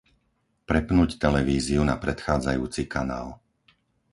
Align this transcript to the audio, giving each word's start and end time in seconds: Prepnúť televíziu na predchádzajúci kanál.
Prepnúť 0.69 1.11
televíziu 1.23 1.77
na 1.89 1.93
predchádzajúci 2.03 2.81
kanál. 2.95 3.27